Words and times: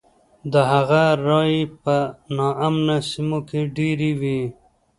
د 0.53 0.53
هغه 0.71 1.03
رایې 1.27 1.63
په 1.83 1.97
نا 2.35 2.49
امنه 2.67 2.97
سیمو 3.11 3.39
کې 3.49 3.61
ډېرې 3.77 4.11
وې. 4.21 4.41